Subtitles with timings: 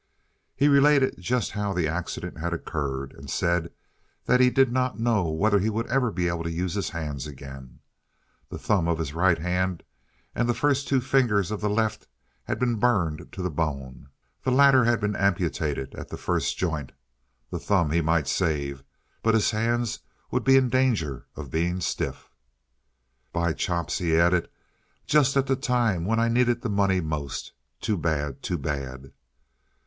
[0.55, 3.71] He related just how the accident had occurred, and said
[4.25, 7.27] that he did not know whether he would ever be able to use his hands
[7.27, 7.81] again.
[8.49, 9.83] The thumb on his right hand
[10.33, 12.07] and the first two fingers on the left
[12.45, 14.09] had been burned to the bone.
[14.43, 18.83] The latter had been amputated at the first joint—the thumb he might save,
[19.21, 19.99] but his hands
[20.31, 22.31] would be in danger of being stiff.
[23.31, 24.49] "By chops!" he added,
[25.05, 27.53] "just at the time when I needed the money most.
[27.81, 28.41] Too bad!
[28.41, 29.11] Too bad!"